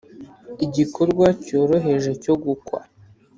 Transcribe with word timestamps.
igikorwa 0.65 1.27
cyoroheje 1.45 2.11
cyo 2.23 2.33
gukwa 2.43 2.79